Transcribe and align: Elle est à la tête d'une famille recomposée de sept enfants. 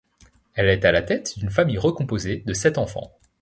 Elle 0.55 0.69
est 0.69 0.83
à 0.83 0.91
la 0.91 1.03
tête 1.03 1.37
d'une 1.37 1.51
famille 1.51 1.77
recomposée 1.77 2.37
de 2.47 2.53
sept 2.55 2.79
enfants. 2.79 3.11